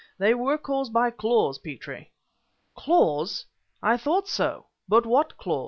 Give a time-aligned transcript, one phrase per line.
[0.17, 2.11] They were caused by claws, Petrie!"
[2.75, 3.45] "Claws!
[3.83, 4.65] I thought so!
[4.87, 5.59] But what claws?"